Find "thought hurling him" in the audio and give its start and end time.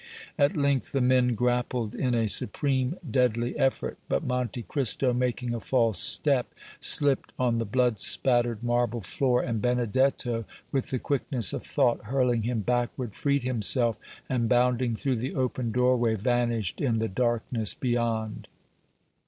11.63-12.61